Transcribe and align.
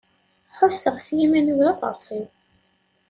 Ḥusseɣ 0.57 0.95
s 1.05 1.07
yiman-iw 1.17 1.57
d 1.67 1.67
aɣersiw. 1.71 2.27